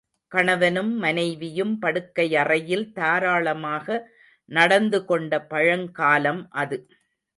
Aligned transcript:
கணவனும் 0.31 0.93
மனைவியும் 0.95 1.73
படுக்கையறையில் 1.81 2.85
தாராளமாக 2.91 3.87
நடந்துகொண்ட 4.51 5.39
பழங்காலம் 5.47 6.43
அது. 6.55 6.79